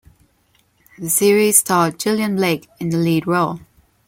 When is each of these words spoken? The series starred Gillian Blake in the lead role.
The 0.97 1.11
series 1.11 1.59
starred 1.59 1.99
Gillian 1.99 2.35
Blake 2.37 2.67
in 2.79 2.89
the 2.89 2.97
lead 2.97 3.27
role. 3.27 3.59